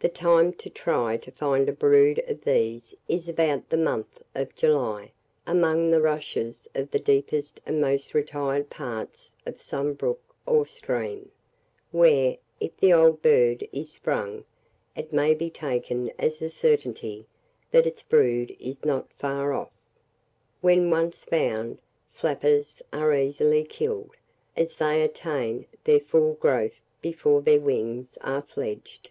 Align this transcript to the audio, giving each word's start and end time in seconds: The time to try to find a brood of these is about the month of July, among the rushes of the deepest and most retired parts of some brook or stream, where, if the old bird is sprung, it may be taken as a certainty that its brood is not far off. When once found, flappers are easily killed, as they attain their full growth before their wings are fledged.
The 0.00 0.08
time 0.08 0.54
to 0.54 0.70
try 0.70 1.18
to 1.18 1.30
find 1.30 1.68
a 1.68 1.74
brood 1.74 2.22
of 2.26 2.40
these 2.40 2.94
is 3.06 3.28
about 3.28 3.68
the 3.68 3.76
month 3.76 4.22
of 4.34 4.54
July, 4.56 5.12
among 5.46 5.90
the 5.90 6.00
rushes 6.00 6.66
of 6.74 6.90
the 6.90 6.98
deepest 6.98 7.60
and 7.66 7.78
most 7.78 8.14
retired 8.14 8.70
parts 8.70 9.36
of 9.44 9.60
some 9.60 9.92
brook 9.92 10.22
or 10.46 10.66
stream, 10.66 11.30
where, 11.92 12.38
if 12.58 12.78
the 12.78 12.94
old 12.94 13.20
bird 13.20 13.68
is 13.70 13.92
sprung, 13.92 14.44
it 14.96 15.12
may 15.12 15.34
be 15.34 15.50
taken 15.50 16.12
as 16.18 16.40
a 16.40 16.48
certainty 16.48 17.26
that 17.70 17.86
its 17.86 18.00
brood 18.00 18.56
is 18.58 18.86
not 18.86 19.12
far 19.18 19.52
off. 19.52 19.70
When 20.62 20.88
once 20.88 21.24
found, 21.26 21.82
flappers 22.10 22.80
are 22.90 23.12
easily 23.14 23.64
killed, 23.64 24.16
as 24.56 24.76
they 24.76 25.02
attain 25.02 25.66
their 25.84 26.00
full 26.00 26.32
growth 26.32 26.80
before 27.02 27.42
their 27.42 27.60
wings 27.60 28.16
are 28.22 28.40
fledged. 28.40 29.10